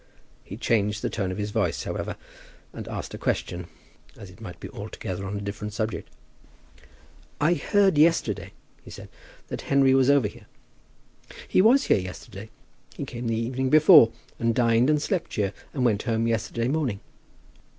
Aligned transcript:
He 0.43 0.57
changed 0.57 1.03
the 1.03 1.11
tone 1.11 1.31
of 1.31 1.37
his 1.37 1.51
voice, 1.51 1.83
however, 1.83 2.15
and 2.73 2.87
asked 2.87 3.13
a 3.13 3.19
question, 3.19 3.67
as 4.17 4.31
it 4.31 4.41
might 4.41 4.59
be 4.59 4.67
altogether 4.71 5.27
on 5.27 5.37
a 5.37 5.41
different 5.41 5.73
subject. 5.73 6.09
"I 7.39 7.53
heard 7.53 7.99
yesterday," 7.99 8.53
he 8.83 8.89
said, 8.89 9.09
"that 9.49 9.61
Henry 9.69 9.93
was 9.93 10.09
over 10.09 10.27
here." 10.27 10.47
"He 11.47 11.61
was 11.61 11.83
here 11.83 11.99
yesterday. 11.99 12.49
He 12.95 13.05
came 13.05 13.27
the 13.27 13.37
evening 13.37 13.69
before, 13.69 14.11
and 14.39 14.55
dined 14.55 14.89
and 14.89 14.99
slept 14.99 15.35
here, 15.35 15.53
and 15.71 15.85
went 15.85 16.01
home 16.01 16.25
yesterday 16.25 16.67
morning." 16.67 16.99